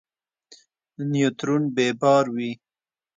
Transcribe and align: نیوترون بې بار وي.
نیوترون 1.11 1.63
بې 1.75 1.87
بار 2.01 2.25
وي. 2.35 2.51